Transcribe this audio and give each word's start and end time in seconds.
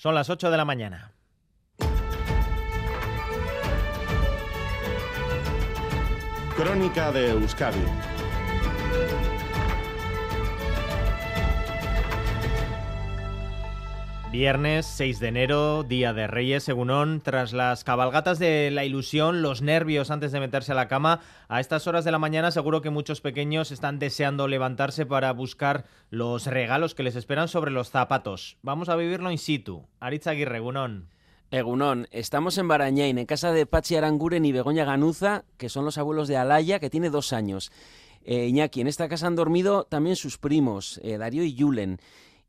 Son 0.00 0.14
las 0.14 0.30
8 0.30 0.50
de 0.50 0.56
la 0.56 0.64
mañana. 0.64 1.12
Crónica 6.56 7.12
de 7.12 7.32
Euskadi 7.32 7.84
Viernes 14.32 14.86
6 14.86 15.18
de 15.18 15.26
enero, 15.26 15.82
Día 15.82 16.12
de 16.12 16.28
Reyes, 16.28 16.62
Segunón, 16.62 17.20
tras 17.20 17.52
las 17.52 17.82
cabalgatas 17.82 18.38
de 18.38 18.70
la 18.70 18.84
ilusión, 18.84 19.42
los 19.42 19.60
nervios 19.60 20.12
antes 20.12 20.30
de 20.30 20.38
meterse 20.38 20.70
a 20.70 20.76
la 20.76 20.86
cama, 20.86 21.20
a 21.48 21.58
estas 21.58 21.88
horas 21.88 22.04
de 22.04 22.12
la 22.12 22.20
mañana 22.20 22.52
seguro 22.52 22.80
que 22.80 22.90
muchos 22.90 23.20
pequeños 23.20 23.72
están 23.72 23.98
deseando 23.98 24.46
levantarse 24.46 25.04
para 25.04 25.32
buscar 25.32 25.84
los 26.10 26.46
regalos 26.46 26.94
que 26.94 27.02
les 27.02 27.16
esperan 27.16 27.48
sobre 27.48 27.72
los 27.72 27.90
zapatos. 27.90 28.56
Vamos 28.62 28.88
a 28.88 28.94
vivirlo 28.94 29.32
in 29.32 29.38
situ. 29.38 29.88
Aritz 29.98 30.28
Aguirre, 30.28 30.58
Egunón. 30.58 31.08
Egunón, 31.50 32.06
estamos 32.12 32.56
en 32.58 32.68
Barañain, 32.68 33.18
en 33.18 33.26
casa 33.26 33.50
de 33.50 33.66
Pachi 33.66 33.96
Aranguren 33.96 34.44
y 34.44 34.52
Begoña 34.52 34.84
Ganuza, 34.84 35.42
que 35.56 35.68
son 35.68 35.84
los 35.84 35.98
abuelos 35.98 36.28
de 36.28 36.36
Alaya, 36.36 36.78
que 36.78 36.88
tiene 36.88 37.10
dos 37.10 37.32
años. 37.32 37.72
Eh, 38.22 38.46
Iñaki, 38.46 38.80
en 38.80 38.86
esta 38.86 39.08
casa 39.08 39.26
han 39.26 39.34
dormido 39.34 39.84
también 39.84 40.14
sus 40.14 40.38
primos, 40.38 41.00
eh, 41.02 41.18
Darío 41.18 41.42
y 41.42 41.54
Yulen. 41.54 41.98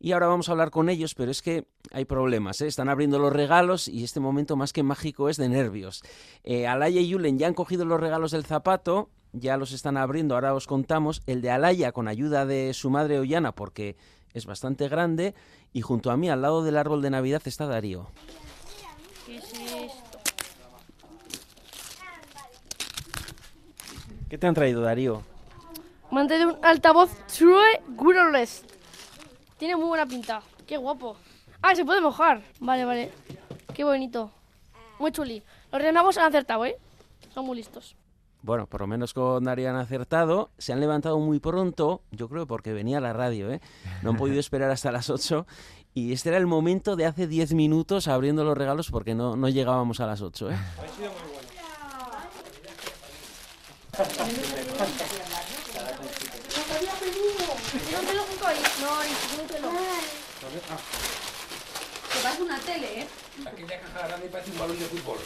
Y 0.03 0.13
ahora 0.13 0.25
vamos 0.25 0.49
a 0.49 0.53
hablar 0.53 0.71
con 0.71 0.89
ellos, 0.89 1.13
pero 1.13 1.29
es 1.29 1.43
que 1.43 1.67
hay 1.93 2.05
problemas. 2.05 2.59
¿eh? 2.61 2.67
Están 2.67 2.89
abriendo 2.89 3.19
los 3.19 3.31
regalos 3.31 3.87
y 3.87 4.03
este 4.03 4.19
momento 4.19 4.55
más 4.55 4.73
que 4.73 4.81
mágico 4.81 5.29
es 5.29 5.37
de 5.37 5.47
nervios. 5.47 6.01
Eh, 6.43 6.65
Alaya 6.65 6.99
y 6.99 7.07
Yulen 7.07 7.37
ya 7.37 7.45
han 7.45 7.53
cogido 7.53 7.85
los 7.85 7.99
regalos 7.99 8.31
del 8.31 8.43
zapato, 8.43 9.11
ya 9.31 9.57
los 9.57 9.73
están 9.73 9.97
abriendo, 9.97 10.33
ahora 10.33 10.55
os 10.55 10.65
contamos. 10.65 11.21
El 11.27 11.43
de 11.43 11.51
Alaya 11.51 11.91
con 11.91 12.07
ayuda 12.07 12.47
de 12.47 12.73
su 12.73 12.89
madre 12.89 13.19
Ollana, 13.19 13.51
porque 13.51 13.95
es 14.33 14.47
bastante 14.47 14.87
grande. 14.89 15.35
Y 15.71 15.81
junto 15.81 16.09
a 16.09 16.17
mí, 16.17 16.31
al 16.31 16.41
lado 16.41 16.63
del 16.63 16.77
árbol 16.77 17.03
de 17.03 17.11
Navidad, 17.11 17.43
está 17.45 17.67
Darío. 17.67 18.07
¿Qué 19.27 19.37
es 19.37 19.53
esto? 19.53 20.19
¿Qué 24.27 24.37
te 24.39 24.47
han 24.47 24.55
traído, 24.55 24.81
Darío? 24.81 25.21
Me 26.11 26.21
han 26.21 26.27
traído 26.27 26.55
un 26.55 26.65
altavoz 26.65 27.11
True 27.27 27.81
Wireless. 27.99 28.70
Tiene 29.61 29.75
muy 29.75 29.85
buena 29.89 30.07
pinta. 30.07 30.41
Qué 30.65 30.75
guapo. 30.75 31.15
Ah, 31.61 31.75
se 31.75 31.85
puede 31.85 32.01
mojar. 32.01 32.41
Vale, 32.59 32.83
vale. 32.83 33.11
Qué 33.75 33.83
bonito. 33.83 34.31
Muy 34.97 35.11
chuli. 35.11 35.43
Los 35.71 35.79
renagos 35.79 36.17
han 36.17 36.25
acertado, 36.29 36.65
¿eh? 36.65 36.77
Son 37.31 37.45
muy 37.45 37.57
listos. 37.57 37.95
Bueno, 38.41 38.65
por 38.65 38.81
lo 38.81 38.87
menos 38.87 39.13
con 39.13 39.43
Darío 39.43 39.69
han 39.69 39.75
acertado. 39.75 40.49
Se 40.57 40.73
han 40.73 40.79
levantado 40.79 41.19
muy 41.19 41.39
pronto, 41.39 42.01
yo 42.09 42.27
creo 42.27 42.47
porque 42.47 42.73
venía 42.73 42.99
la 42.99 43.13
radio, 43.13 43.51
¿eh? 43.51 43.61
No 44.01 44.09
han 44.09 44.17
podido 44.17 44.39
esperar 44.45 44.71
hasta 44.71 44.91
las 44.91 45.11
8. 45.11 45.45
Y 45.93 46.11
este 46.11 46.29
era 46.29 46.39
el 46.39 46.47
momento 46.47 46.95
de 46.95 47.05
hace 47.05 47.27
10 47.27 47.53
minutos 47.53 48.07
abriendo 48.07 48.43
los 48.43 48.57
regalos 48.57 48.89
porque 48.89 49.13
no, 49.13 49.35
no 49.35 49.47
llegábamos 49.47 49.99
a 49.99 50.07
las 50.07 50.21
8, 50.23 50.49
¿eh? 50.49 50.57
Póntelo 56.71 58.23
junto 58.23 58.47
ahí. 58.47 58.63
No, 58.81 59.03
ni 59.03 59.13
póntelo. 59.37 59.71
Que 62.11 62.19
parece 62.19 62.41
una 62.41 62.59
tele, 62.59 63.01
¿eh? 63.01 63.07
Aquella 63.45 63.81
caja 63.81 64.07
grande 64.07 64.27
parece 64.29 64.51
un 64.51 64.59
balón 64.59 64.79
de 64.79 64.85
fútbol. 64.85 65.17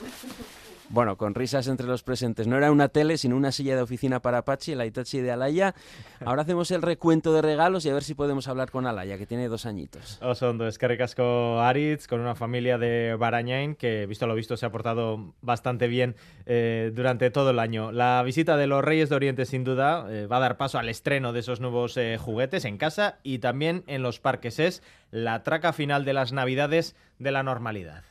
Bueno, 0.90 1.16
con 1.16 1.34
risas 1.34 1.66
entre 1.68 1.86
los 1.86 2.02
presentes. 2.02 2.46
No 2.46 2.56
era 2.56 2.70
una 2.70 2.88
tele, 2.88 3.16
sino 3.16 3.36
una 3.36 3.52
silla 3.52 3.74
de 3.76 3.82
oficina 3.82 4.20
para 4.20 4.44
Pachi, 4.44 4.72
el 4.72 4.80
Aitachi 4.80 5.20
de 5.20 5.32
Alaya. 5.32 5.74
Ahora 6.24 6.42
hacemos 6.42 6.70
el 6.70 6.82
recuento 6.82 7.32
de 7.32 7.42
regalos 7.42 7.84
y 7.86 7.90
a 7.90 7.94
ver 7.94 8.04
si 8.04 8.14
podemos 8.14 8.48
hablar 8.48 8.70
con 8.70 8.86
Alaya, 8.86 9.18
que 9.18 9.26
tiene 9.26 9.48
dos 9.48 9.66
añitos. 9.66 10.18
Osondo, 10.22 10.66
es 10.66 10.78
que 10.78 10.88
ricasco 10.88 11.60
Aritz, 11.60 12.06
con 12.06 12.20
una 12.20 12.34
familia 12.34 12.78
de 12.78 13.16
Barañain 13.18 13.74
que, 13.74 14.06
visto 14.06 14.26
lo 14.26 14.34
visto, 14.34 14.56
se 14.56 14.66
ha 14.66 14.70
portado 14.70 15.34
bastante 15.40 15.88
bien 15.88 16.16
eh, 16.46 16.92
durante 16.94 17.30
todo 17.30 17.50
el 17.50 17.58
año. 17.58 17.90
La 17.90 18.22
visita 18.22 18.56
de 18.56 18.66
los 18.66 18.84
Reyes 18.84 19.08
de 19.08 19.16
Oriente, 19.16 19.46
sin 19.46 19.64
duda, 19.64 20.06
eh, 20.10 20.26
va 20.26 20.36
a 20.36 20.40
dar 20.40 20.56
paso 20.56 20.78
al 20.78 20.88
estreno 20.88 21.32
de 21.32 21.40
esos 21.40 21.60
nuevos 21.60 21.96
eh, 21.96 22.18
juguetes 22.18 22.64
en 22.64 22.76
casa 22.76 23.18
y 23.22 23.38
también 23.38 23.84
en 23.86 24.02
los 24.02 24.20
parques. 24.20 24.58
Es 24.58 24.82
la 25.10 25.42
traca 25.42 25.72
final 25.72 26.04
de 26.04 26.12
las 26.12 26.32
Navidades 26.32 26.96
de 27.18 27.30
la 27.30 27.42
normalidad. 27.42 28.02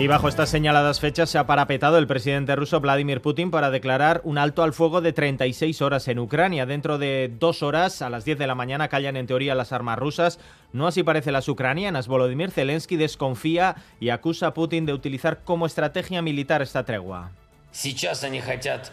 Y 0.00 0.08
bajo 0.08 0.28
estas 0.28 0.50
señaladas 0.50 1.00
fechas 1.00 1.30
se 1.30 1.38
ha 1.38 1.46
parapetado 1.46 1.96
el 1.96 2.06
presidente 2.06 2.54
ruso 2.54 2.80
Vladimir 2.80 3.22
Putin 3.22 3.50
para 3.50 3.70
declarar 3.70 4.20
un 4.24 4.36
alto 4.36 4.62
al 4.62 4.74
fuego 4.74 5.00
de 5.00 5.14
36 5.14 5.80
horas 5.80 6.06
en 6.08 6.18
Ucrania. 6.18 6.66
Dentro 6.66 6.98
de 6.98 7.32
dos 7.38 7.62
horas, 7.62 8.02
a 8.02 8.10
las 8.10 8.26
10 8.26 8.38
de 8.38 8.46
la 8.46 8.54
mañana, 8.54 8.88
callan 8.88 9.16
en 9.16 9.26
teoría 9.26 9.54
las 9.54 9.72
armas 9.72 9.98
rusas. 9.98 10.38
No 10.74 10.86
así 10.86 11.02
parece 11.02 11.32
las 11.32 11.48
ucranianas. 11.48 12.08
Volodymyr 12.08 12.50
Zelensky 12.50 12.96
desconfía 12.96 13.76
y 13.98 14.10
acusa 14.10 14.48
a 14.48 14.54
Putin 14.54 14.84
de 14.84 14.92
utilizar 14.92 15.44
como 15.44 15.64
estrategia 15.64 16.20
militar 16.20 16.60
esta 16.60 16.84
tregua. 16.84 17.30
Сейчас 17.72 18.22
они 18.24 18.40
хотят 18.40 18.90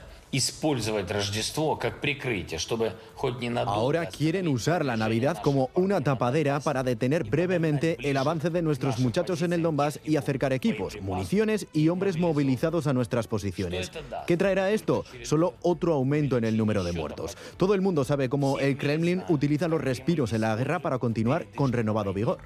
Ahora 3.67 4.07
quieren 4.07 4.49
usar 4.49 4.85
la 4.85 4.97
Navidad 4.97 5.39
como 5.43 5.71
una 5.75 6.01
tapadera 6.03 6.61
para 6.61 6.83
detener 6.83 7.25
brevemente 7.25 7.97
el 8.03 8.17
avance 8.17 8.51
de 8.51 8.61
nuestros 8.63 8.99
muchachos 8.99 9.43
en 9.43 9.53
el 9.53 9.63
Donbass 9.63 10.01
y 10.05 10.17
acercar 10.17 10.53
equipos, 10.53 11.01
municiones 11.01 11.67
y 11.73 11.89
hombres 11.89 12.19
movilizados 12.19 12.87
a 12.87 12.93
nuestras 12.93 13.27
posiciones. 13.27 13.91
¿Qué 14.27 14.37
traerá 14.37 14.71
esto? 14.71 15.05
Solo 15.23 15.55
otro 15.63 15.95
aumento 15.95 16.37
en 16.37 16.45
el 16.45 16.57
número 16.57 16.85
de 16.85 16.93
muertos. 16.93 17.37
Todo 17.57 17.75
el 17.75 17.81
mundo 17.81 18.05
sabe 18.05 18.29
cómo 18.29 18.59
el 18.59 18.77
Kremlin 18.77 19.23
utiliza 19.29 19.69
los 19.69 19.81
respiros 19.81 20.33
en 20.33 20.43
la 20.43 20.55
guerra 20.57 20.81
para 20.81 20.99
continuar 20.99 21.47
con 21.55 21.73
renovado 21.73 22.13
vigor. 22.13 22.39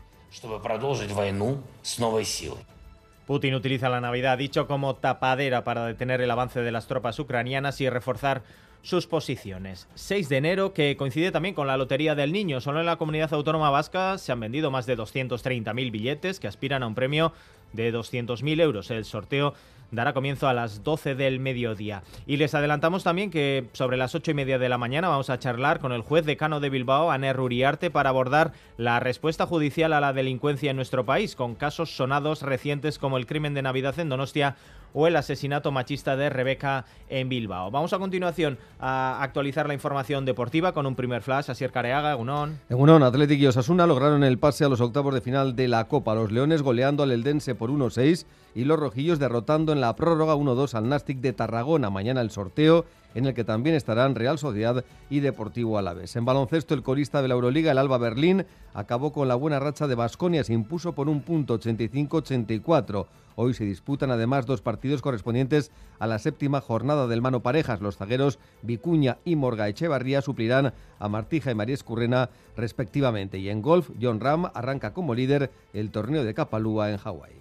Putin 3.26 3.54
utiliza 3.54 3.88
la 3.88 4.00
Navidad, 4.00 4.38
dicho, 4.38 4.66
como 4.66 4.96
tapadera 4.96 5.64
para 5.64 5.86
detener 5.86 6.20
el 6.20 6.30
avance 6.30 6.60
de 6.60 6.72
las 6.72 6.86
tropas 6.86 7.18
ucranianas 7.18 7.80
y 7.80 7.88
reforzar 7.88 8.42
sus 8.82 9.06
posiciones. 9.06 9.88
6 9.94 10.28
de 10.28 10.36
enero, 10.36 10.74
que 10.74 10.96
coincide 10.96 11.30
también 11.30 11.54
con 11.54 11.66
la 11.66 11.76
Lotería 11.76 12.14
del 12.14 12.32
Niño. 12.32 12.60
Solo 12.60 12.80
en 12.80 12.86
la 12.86 12.96
comunidad 12.96 13.32
autónoma 13.32 13.70
vasca 13.70 14.18
se 14.18 14.32
han 14.32 14.40
vendido 14.40 14.70
más 14.70 14.86
de 14.86 14.98
230.000 14.98 15.90
billetes 15.92 16.40
que 16.40 16.48
aspiran 16.48 16.82
a 16.82 16.88
un 16.88 16.94
premio 16.96 17.32
de 17.72 17.92
200.000 17.92 18.60
euros. 18.60 18.90
El 18.90 19.04
sorteo 19.04 19.54
dará 19.92 20.14
comienzo 20.14 20.48
a 20.48 20.54
las 20.54 20.82
12 20.82 21.14
del 21.14 21.38
mediodía. 21.38 22.02
Y 22.26 22.38
les 22.38 22.54
adelantamos 22.54 23.04
también 23.04 23.30
que 23.30 23.68
sobre 23.74 23.96
las 23.96 24.14
8 24.14 24.32
y 24.32 24.34
media 24.34 24.58
de 24.58 24.68
la 24.68 24.78
mañana 24.78 25.08
vamos 25.08 25.30
a 25.30 25.38
charlar 25.38 25.78
con 25.78 25.92
el 25.92 26.00
juez 26.00 26.24
decano 26.24 26.58
de 26.60 26.70
Bilbao, 26.70 27.10
Aner 27.10 27.38
Uriarte, 27.38 27.90
para 27.90 28.08
abordar 28.08 28.52
la 28.78 28.98
respuesta 28.98 29.46
judicial 29.46 29.92
a 29.92 30.00
la 30.00 30.12
delincuencia 30.12 30.70
en 30.70 30.76
nuestro 30.76 31.04
país, 31.04 31.36
con 31.36 31.54
casos 31.54 31.94
sonados 31.94 32.42
recientes 32.42 32.98
como 32.98 33.18
el 33.18 33.26
crimen 33.26 33.54
de 33.54 33.62
Navidad 33.62 33.98
en 33.98 34.08
Donostia 34.08 34.56
o 34.94 35.06
el 35.06 35.16
asesinato 35.16 35.70
machista 35.72 36.16
de 36.16 36.28
Rebeca 36.28 36.84
en 37.08 37.28
Bilbao. 37.28 37.70
Vamos 37.70 37.92
a 37.92 37.98
continuación 37.98 38.58
a 38.78 39.22
actualizar 39.22 39.66
la 39.66 39.74
información 39.74 40.24
deportiva 40.24 40.72
con 40.72 40.86
un 40.86 40.94
primer 40.94 41.22
flash. 41.22 41.50
Asier 41.50 41.72
Careaga, 41.72 42.14
Gunón. 42.14 42.60
Egunon, 42.68 43.02
Athletic 43.02 43.40
y 43.40 43.46
Osasuna 43.46 43.86
lograron 43.86 44.24
el 44.24 44.38
pase 44.38 44.64
a 44.64 44.68
los 44.68 44.80
octavos 44.80 45.14
de 45.14 45.20
final 45.20 45.56
de 45.56 45.68
la 45.68 45.88
Copa. 45.88 46.14
Los 46.14 46.32
Leones 46.32 46.62
goleando 46.62 47.02
al 47.02 47.12
Eldense 47.12 47.54
1-6 47.70 48.26
y 48.54 48.64
los 48.64 48.78
Rojillos 48.78 49.18
derrotando 49.18 49.72
en 49.72 49.80
la 49.80 49.96
prórroga 49.96 50.34
1-2 50.34 50.74
al 50.74 50.88
Nastic 50.88 51.18
de 51.18 51.32
Tarragona. 51.32 51.90
Mañana 51.90 52.20
el 52.20 52.30
sorteo 52.30 52.84
en 53.14 53.26
el 53.26 53.34
que 53.34 53.44
también 53.44 53.76
estarán 53.76 54.14
Real 54.14 54.38
Sociedad 54.38 54.84
y 55.10 55.20
Deportivo 55.20 55.78
Alavés. 55.78 56.16
En 56.16 56.24
baloncesto, 56.24 56.74
el 56.74 56.82
corista 56.82 57.22
de 57.22 57.28
la 57.28 57.34
Euroliga, 57.34 57.72
el 57.72 57.78
Alba 57.78 57.98
Berlín, 57.98 58.46
acabó 58.74 59.12
con 59.12 59.28
la 59.28 59.34
buena 59.34 59.60
racha 59.60 59.86
de 59.86 59.94
Basconia, 59.94 60.44
se 60.44 60.52
impuso 60.52 60.94
por 60.94 61.08
un 61.08 61.22
punto 61.22 61.58
85-84. 61.58 63.06
Hoy 63.34 63.54
se 63.54 63.64
disputan 63.64 64.10
además 64.10 64.46
dos 64.46 64.60
partidos 64.60 65.00
correspondientes 65.00 65.70
a 65.98 66.06
la 66.06 66.18
séptima 66.18 66.60
jornada 66.60 67.06
del 67.06 67.22
mano 67.22 67.40
parejas. 67.40 67.80
Los 67.80 67.96
zagueros 67.96 68.38
Vicuña 68.62 69.18
y 69.24 69.36
Morga 69.36 69.68
Echevarría 69.68 70.20
suplirán 70.20 70.74
a 70.98 71.08
Martija 71.08 71.50
y 71.50 71.54
María 71.54 71.74
Escurrena 71.74 72.30
respectivamente. 72.56 73.38
Y 73.38 73.48
en 73.48 73.62
golf, 73.62 73.90
John 74.00 74.20
Ram 74.20 74.50
arranca 74.54 74.92
como 74.92 75.14
líder 75.14 75.50
el 75.72 75.90
torneo 75.90 76.24
de 76.24 76.34
Kapalua 76.34 76.90
en 76.90 76.98
Hawái. 76.98 77.32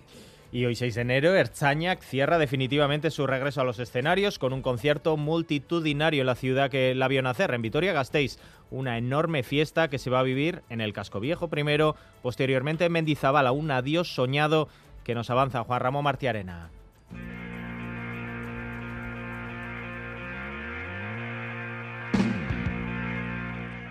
Y 0.54 0.66
hoy 0.66 0.76
6 0.76 0.96
de 0.96 1.02
enero, 1.02 1.34
Erzañac 1.34 2.02
cierra 2.02 2.38
definitivamente 2.38 3.10
su 3.10 3.26
regreso 3.26 3.62
a 3.62 3.64
los 3.64 3.80
escenarios 3.80 4.38
con 4.38 4.52
un 4.52 4.62
concierto 4.62 5.16
multitudinario 5.16 6.22
en 6.22 6.28
la 6.28 6.36
ciudad 6.36 6.70
que 6.70 6.94
la 6.94 7.08
vio 7.08 7.22
nacer, 7.22 7.54
en 7.54 7.62
Vitoria-Gasteiz. 7.62 8.38
Una 8.70 8.98
enorme 8.98 9.44
fiesta 9.44 9.90
que 9.90 9.98
se 9.98 10.10
va 10.10 10.20
a 10.20 10.24
vivir 10.24 10.62
en 10.70 10.82
el 10.82 10.92
Casco 10.92 11.22
Viejo 11.22 11.48
primero, 11.48 11.96
posteriormente 12.22 12.84
en 12.84 12.92
Mendizabala, 12.92 13.54
un 13.54 13.72
adiós 13.72 14.14
soñado 14.14 14.68
que 15.06 15.16
nos 15.16 15.30
avanza 15.30 15.64
Juan 15.64 15.80
Ramón 15.80 16.04
Martiarena. 16.04 16.70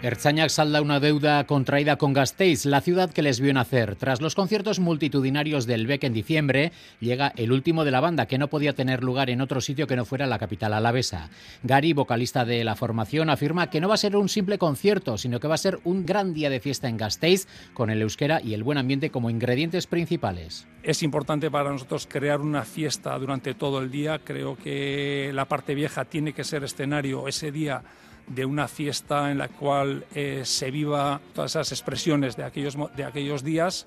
Erzañac 0.03 0.49
salda 0.49 0.81
una 0.81 0.99
deuda 0.99 1.45
contraída 1.45 1.97
con 1.97 2.15
Gasteiz, 2.15 2.65
la 2.65 2.81
ciudad 2.81 3.11
que 3.11 3.21
les 3.21 3.39
vio 3.39 3.53
nacer. 3.53 3.97
Tras 3.97 4.23
los 4.23 4.35
conciertos 4.35 4.81
multitudinarios 4.81 5.67
del 5.67 5.87
BEC 5.87 6.05
en 6.05 6.15
diciembre, 6.15 6.73
llega 7.01 7.35
el 7.37 7.53
último 7.53 7.85
de 7.85 7.91
la 7.91 8.01
banda, 8.01 8.25
que 8.25 8.39
no 8.39 8.49
podía 8.49 8.73
tener 8.73 9.05
lugar 9.05 9.29
en 9.29 9.43
otro 9.43 9.61
sitio 9.61 9.87
que 9.87 9.97
no 9.97 10.07
fuera 10.07 10.27
la 10.27 10.39
capital 10.39 10.73
alavesa. 10.73 11.29
Gary, 11.65 11.93
vocalista 11.93 12.47
de 12.47 12.65
la 12.65 12.77
formación, 12.77 13.29
afirma 13.29 13.69
que 13.69 13.79
no 13.83 13.89
va 13.89 13.95
a 13.95 13.99
ser 13.99 14.17
un 14.17 14.31
simple 14.31 14.57
concierto, 14.57 15.19
sino 15.19 15.39
que 15.39 15.49
va 15.49 15.57
a 15.57 15.59
ser 15.59 15.81
un 15.85 16.07
gran 16.07 16.33
día 16.33 16.49
de 16.49 16.61
fiesta 16.61 16.89
en 16.89 16.97
Gasteiz, 16.97 17.47
con 17.75 17.91
el 17.91 18.01
euskera 18.01 18.41
y 18.43 18.55
el 18.55 18.63
buen 18.63 18.79
ambiente 18.79 19.11
como 19.11 19.29
ingredientes 19.29 19.87
principales. 19.87 20.67
Es 20.83 21.03
importante 21.03 21.51
para 21.51 21.73
nosotros 21.73 22.09
crear 22.11 22.41
una 22.41 22.63
fiesta 22.63 23.19
durante 23.19 23.53
todo 23.53 23.81
el 23.81 23.91
día. 23.91 24.21
Creo 24.25 24.57
que 24.57 25.31
la 25.35 25.45
parte 25.45 25.75
vieja 25.75 26.07
tiene 26.07 26.33
que 26.33 26.45
ser 26.45 26.65
escenario 26.65 27.29
ese 27.29 27.53
día 27.53 27.83
de 28.27 28.45
una 28.45 28.69
fiesta 28.69 29.31
en 29.31 29.39
la 29.39 29.49
cual 29.49 30.05
eh, 30.15 30.43
se 30.45 30.71
viva 30.71 31.21
todas 31.35 31.53
esas 31.53 31.73
expresiones 31.73 32.37
de 32.37 32.45
aquellos, 32.45 32.77
de 32.97 33.05
aquellos 33.05 33.43
días 33.43 33.87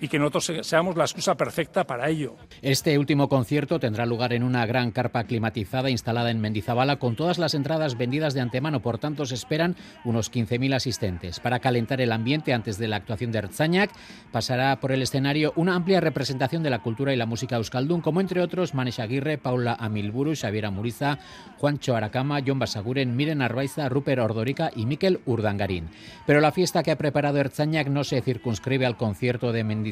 y 0.00 0.08
que 0.08 0.18
nosotros 0.18 0.66
seamos 0.66 0.96
la 0.96 1.04
excusa 1.04 1.36
perfecta 1.36 1.84
para 1.84 2.08
ello. 2.08 2.36
Este 2.62 2.98
último 2.98 3.28
concierto 3.28 3.78
tendrá 3.78 4.06
lugar 4.06 4.32
en 4.32 4.42
una 4.42 4.66
gran 4.66 4.90
carpa 4.90 5.24
climatizada 5.24 5.90
instalada 5.90 6.30
en 6.30 6.40
Mendizabala 6.40 6.96
con 6.96 7.16
todas 7.16 7.38
las 7.38 7.54
entradas 7.54 7.96
vendidas 7.96 8.34
de 8.34 8.40
antemano, 8.40 8.80
por 8.80 8.98
tanto 8.98 9.26
se 9.26 9.34
esperan 9.34 9.76
unos 10.04 10.32
15.000 10.32 10.74
asistentes. 10.74 11.40
Para 11.40 11.60
calentar 11.60 12.00
el 12.00 12.12
ambiente 12.12 12.52
antes 12.52 12.78
de 12.78 12.88
la 12.88 12.96
actuación 12.96 13.32
de 13.32 13.38
Erzañac, 13.38 13.90
pasará 14.32 14.78
por 14.80 14.92
el 14.92 15.02
escenario 15.02 15.52
una 15.56 15.74
amplia 15.74 16.00
representación 16.00 16.62
de 16.62 16.70
la 16.70 16.80
cultura 16.80 17.12
y 17.12 17.16
la 17.16 17.26
música 17.26 17.56
euskaldun, 17.56 18.00
como 18.00 18.20
entre 18.20 18.40
otros 18.40 18.74
Manes 18.74 18.98
Aguirre, 18.98 19.38
Paula 19.38 19.76
Amilburu, 19.78 20.34
Xavier 20.34 20.70
Muriza, 20.70 21.18
Juancho 21.58 21.96
Aracama, 21.96 22.40
John 22.46 22.58
Basaguren, 22.58 23.16
Miren 23.16 23.42
Arbaiza, 23.42 23.88
Rupert 23.88 24.20
Ordorica 24.20 24.70
y 24.74 24.86
Miquel 24.86 25.20
Urdangarín. 25.26 25.88
Pero 26.26 26.40
la 26.40 26.52
fiesta 26.52 26.82
que 26.82 26.90
ha 26.90 26.98
preparado 26.98 27.38
Erzañac 27.38 27.88
no 27.88 28.04
se 28.04 28.20
circunscribe 28.20 28.86
al 28.86 28.96
concierto 28.96 29.52
de 29.52 29.64
Mendizabala 29.64 29.85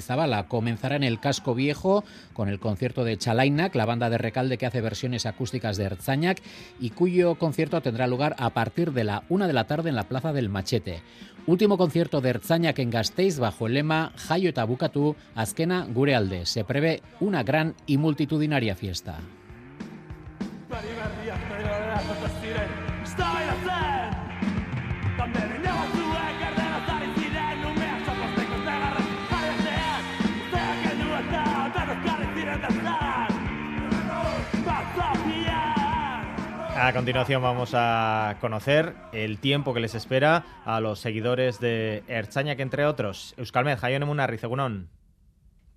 Comenzará 0.49 0.97
en 0.97 1.05
el 1.05 1.21
Casco 1.21 1.55
Viejo 1.55 2.05
con 2.33 2.49
el 2.49 2.59
concierto 2.59 3.05
de 3.05 3.17
Chalainak, 3.17 3.75
la 3.75 3.87
banda 3.87 4.11
de 4.11 4.19
Recalde 4.19 4.59
que 4.59 4.67
hace 4.67 4.81
versiones 4.81 5.27
acústicas 5.27 5.77
de 5.77 5.85
Erzañac 5.85 6.43
y 6.81 6.91
cuyo 6.91 7.37
concierto 7.37 7.81
tendrá 7.81 8.07
lugar 8.07 8.35
a 8.39 8.51
partir 8.51 8.93
de 8.93 9.05
la 9.05 9.25
una 9.29 9.47
de 9.47 9.53
la 9.53 9.67
tarde 9.67 9.91
en 9.91 9.97
la 9.97 10.09
Plaza 10.09 10.33
del 10.33 10.49
Machete. 10.49 11.03
Último 11.47 11.77
concierto 11.77 12.21
de 12.21 12.31
Erzañac 12.31 12.79
en 12.79 12.91
Gasteiz 12.91 13.39
bajo 13.39 13.67
el 13.67 13.75
lema 13.75 14.13
Jaio 14.17 14.49
eta 14.49 14.65
bukatu, 14.65 15.15
azkena 15.35 15.87
gure 15.93 16.15
alde. 16.15 16.47
Se 16.47 16.65
prevé 16.65 17.03
una 17.21 17.43
gran 17.43 17.75
y 17.87 17.99
multitudinaria 17.99 18.75
fiesta. 18.75 19.21
A 36.77 36.93
continuación 36.93 37.41
vamos 37.41 37.71
a 37.73 38.37
conocer 38.41 38.95
el 39.13 39.39
tiempo 39.39 39.73
que 39.73 39.81
les 39.81 39.95
espera 39.95 40.45
a 40.65 40.81
los 40.81 40.99
seguidores 40.99 41.61
de 41.61 42.03
Erzaña, 42.09 42.57
que 42.57 42.63
entre 42.63 42.85
otros, 42.85 43.33
Euskalmed, 43.37 43.79
Jaionemuna, 43.79 44.27
Rizegunón. 44.27 44.89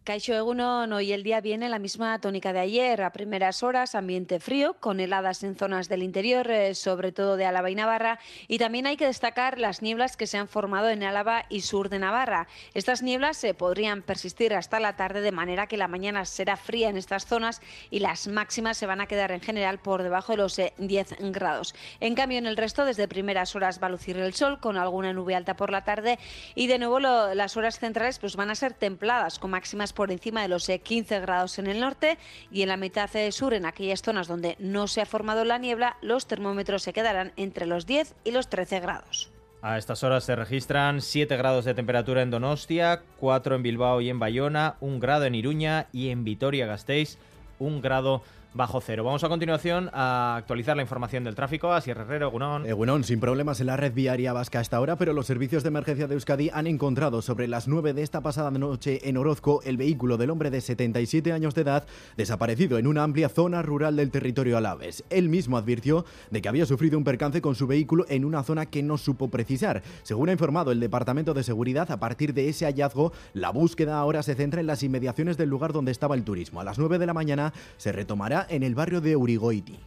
Caixo 0.07 0.33
Egunon, 0.33 0.93
hoy 0.93 1.11
el 1.11 1.21
día 1.21 1.41
viene 1.41 1.67
la 1.67 1.79
misma 1.79 2.17
tónica 2.21 2.53
de 2.53 2.59
ayer. 2.59 3.01
A 3.01 3.11
primeras 3.11 3.61
horas, 3.61 3.93
ambiente 3.93 4.39
frío, 4.39 4.77
con 4.79 5.01
heladas 5.01 5.43
en 5.43 5.57
zonas 5.57 5.89
del 5.89 6.01
interior, 6.01 6.49
eh, 6.49 6.75
sobre 6.75 7.11
todo 7.11 7.35
de 7.35 7.45
Álava 7.45 7.69
y 7.69 7.75
Navarra. 7.75 8.17
Y 8.47 8.57
también 8.57 8.87
hay 8.87 8.95
que 8.95 9.05
destacar 9.05 9.59
las 9.59 9.81
nieblas 9.81 10.15
que 10.15 10.25
se 10.25 10.37
han 10.37 10.47
formado 10.47 10.87
en 10.87 11.03
Álava 11.03 11.43
y 11.49 11.59
sur 11.59 11.89
de 11.89 11.99
Navarra. 11.99 12.47
Estas 12.73 13.03
nieblas 13.03 13.35
se 13.35 13.53
podrían 13.53 14.01
persistir 14.01 14.53
hasta 14.53 14.79
la 14.79 14.95
tarde, 14.95 15.19
de 15.19 15.33
manera 15.33 15.67
que 15.67 15.75
la 15.75 15.89
mañana 15.89 16.23
será 16.23 16.55
fría 16.55 16.87
en 16.87 16.95
estas 16.95 17.25
zonas 17.25 17.59
y 17.91 17.99
las 17.99 18.29
máximas 18.29 18.77
se 18.77 18.85
van 18.85 19.01
a 19.01 19.07
quedar 19.07 19.33
en 19.33 19.41
general 19.41 19.77
por 19.77 20.03
debajo 20.03 20.31
de 20.31 20.37
los 20.37 20.55
10 20.55 20.71
eh, 21.11 21.15
grados. 21.31 21.75
En 21.99 22.15
cambio, 22.15 22.37
en 22.37 22.45
el 22.45 22.55
resto, 22.55 22.85
desde 22.85 23.09
primeras 23.09 23.57
horas 23.57 23.83
va 23.83 23.87
a 23.87 23.89
lucir 23.89 24.15
el 24.15 24.33
sol, 24.33 24.61
con 24.61 24.77
alguna 24.77 25.11
nube 25.11 25.35
alta 25.35 25.57
por 25.57 25.69
la 25.69 25.83
tarde. 25.83 26.17
Y 26.55 26.67
de 26.67 26.79
nuevo, 26.79 27.01
las 27.01 27.57
horas 27.57 27.77
centrales 27.77 28.19
pues, 28.19 28.37
van 28.37 28.51
a 28.51 28.55
ser 28.55 28.71
templadas, 28.71 29.37
con 29.37 29.51
máximas 29.51 29.96
por 29.97 30.11
encima 30.11 30.43
de 30.43 30.47
los 30.47 30.67
15 30.67 31.15
eh, 31.15 31.19
grados 31.19 31.57
en 31.57 31.65
el 31.65 31.79
norte 31.79 32.19
y 32.51 32.61
en 32.61 32.67
la 32.69 32.77
mitad 32.77 33.13
eh, 33.15 33.31
sur, 33.31 33.55
en 33.55 33.65
aquellas 33.65 34.03
zonas 34.03 34.27
donde 34.27 34.55
no 34.59 34.87
se 34.87 35.01
ha 35.01 35.07
formado 35.07 35.43
la 35.43 35.57
niebla, 35.57 35.97
los 36.03 36.27
termómetros 36.27 36.83
se 36.83 36.93
quedarán 36.93 37.33
entre 37.35 37.65
los 37.65 37.87
10 37.87 38.13
y 38.23 38.29
los 38.29 38.47
13 38.47 38.79
grados. 38.79 39.31
A 39.63 39.79
estas 39.79 40.03
horas 40.03 40.23
se 40.23 40.35
registran 40.35 41.01
7 41.01 41.35
grados 41.35 41.65
de 41.65 41.73
temperatura 41.73 42.21
en 42.21 42.29
Donostia, 42.29 43.01
4 43.19 43.55
en 43.55 43.63
Bilbao 43.63 43.99
y 43.99 44.09
en 44.09 44.19
Bayona, 44.19 44.75
1 44.81 44.99
grado 44.99 45.25
en 45.25 45.33
Iruña 45.33 45.87
y 45.91 46.09
en 46.09 46.23
Vitoria-Gasteiz, 46.23 47.17
1 47.57 47.81
grado 47.81 48.21
bajo 48.53 48.81
cero. 48.81 49.03
Vamos 49.03 49.23
a 49.23 49.29
continuación 49.29 49.89
a 49.93 50.35
actualizar 50.35 50.75
la 50.75 50.81
información 50.81 51.23
del 51.23 51.35
tráfico. 51.35 51.71
Así 51.73 51.91
Herrero, 51.91 52.31
Gunón. 52.31 52.65
Eh, 52.65 53.03
sin 53.03 53.19
problemas 53.19 53.59
en 53.59 53.67
la 53.67 53.77
red 53.77 53.93
viaria 53.93 54.33
vasca 54.33 54.59
hasta 54.59 54.77
ahora, 54.77 54.95
pero 54.95 55.13
los 55.13 55.27
servicios 55.27 55.63
de 55.63 55.69
emergencia 55.69 56.07
de 56.07 56.15
Euskadi 56.15 56.49
han 56.53 56.67
encontrado 56.67 57.21
sobre 57.21 57.47
las 57.47 57.67
9 57.67 57.93
de 57.93 58.01
esta 58.01 58.21
pasada 58.21 58.51
noche 58.51 59.07
en 59.07 59.17
Orozco 59.17 59.61
el 59.63 59.77
vehículo 59.77 60.17
del 60.17 60.29
hombre 60.29 60.49
de 60.49 60.61
77 60.61 61.31
años 61.33 61.53
de 61.55 61.61
edad 61.61 61.85
desaparecido 62.15 62.77
en 62.77 62.87
una 62.87 63.03
amplia 63.03 63.29
zona 63.29 63.61
rural 63.61 63.95
del 63.95 64.11
territorio 64.11 64.57
alaves. 64.57 65.03
Él 65.09 65.29
mismo 65.29 65.57
advirtió 65.57 66.05
de 66.31 66.41
que 66.41 66.49
había 66.49 66.65
sufrido 66.65 66.97
un 66.97 67.03
percance 67.03 67.41
con 67.41 67.55
su 67.55 67.67
vehículo 67.67 68.05
en 68.09 68.25
una 68.25 68.43
zona 68.43 68.65
que 68.65 68.83
no 68.83 68.97
supo 68.97 69.29
precisar. 69.29 69.83
Según 70.03 70.29
ha 70.29 70.33
informado 70.33 70.71
el 70.71 70.79
Departamento 70.79 71.33
de 71.33 71.43
Seguridad, 71.43 71.91
a 71.91 71.99
partir 71.99 72.33
de 72.33 72.49
ese 72.49 72.65
hallazgo, 72.65 73.11
la 73.33 73.51
búsqueda 73.51 73.99
ahora 73.99 74.23
se 74.23 74.35
centra 74.35 74.61
en 74.61 74.67
las 74.67 74.83
inmediaciones 74.83 75.37
del 75.37 75.49
lugar 75.49 75.73
donde 75.73 75.91
estaba 75.91 76.15
el 76.15 76.23
turismo. 76.23 76.61
A 76.61 76.63
las 76.63 76.79
9 76.79 76.99
de 76.99 77.05
la 77.05 77.13
mañana 77.13 77.53
se 77.77 77.91
retomará 77.91 78.36
en 78.49 78.63
el 78.63 78.75
barrio 78.75 79.01
de 79.01 79.15
Urigoiti. 79.15 79.79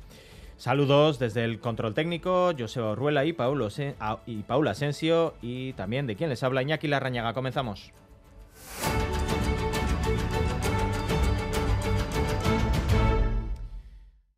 Saludos 0.56 1.18
desde 1.18 1.44
el 1.44 1.60
control 1.60 1.94
técnico, 1.94 2.52
Joseba 2.58 2.90
Orruela 2.90 3.24
y, 3.24 3.34
y 4.26 4.42
Paula 4.42 4.70
Asensio 4.72 5.34
y 5.40 5.72
también 5.72 6.06
de 6.06 6.16
quien 6.16 6.28
les 6.28 6.42
habla 6.42 6.62
Iñaki 6.62 6.88
Larrañaga. 6.88 7.32
Comenzamos. 7.32 7.92